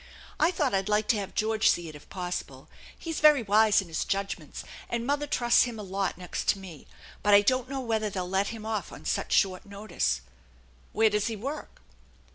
I 0.39 0.49
thought 0.49 0.73
I'd 0.73 0.89
like 0.89 1.07
to 1.09 1.17
have 1.17 1.35
George 1.35 1.69
see 1.69 1.87
it 1.87 1.93
if 1.93 2.09
possible; 2.09 2.67
he's 2.97 3.19
very 3.19 3.43
wise 3.43 3.83
in 3.83 3.87
his 3.87 4.03
judgments, 4.03 4.63
and 4.89 5.05
mother 5.05 5.27
trusts 5.27 5.65
him 5.65 5.77
a 5.77 5.83
lot 5.83 6.17
next 6.17 6.47
to 6.47 6.57
me; 6.57 6.87
but 7.21 7.35
I 7.35 7.41
don't 7.43 7.69
know 7.69 7.81
whether 7.81 8.09
they'll 8.09 8.27
let 8.27 8.47
him 8.47 8.65
off 8.65 8.91
on 8.91 9.05
such 9.05 9.31
short 9.31 9.63
notice."" 9.63 10.21
Where 10.91 11.11
does 11.11 11.27
he 11.27 11.35
work? 11.35 11.81